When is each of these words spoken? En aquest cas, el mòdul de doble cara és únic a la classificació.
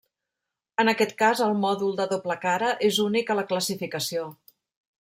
En 0.83 0.89
aquest 0.93 1.13
cas, 1.19 1.41
el 1.49 1.53
mòdul 1.65 1.93
de 2.01 2.07
doble 2.13 2.37
cara 2.47 2.73
és 2.89 2.99
únic 3.07 3.33
a 3.35 3.39
la 3.41 3.47
classificació. 3.53 4.29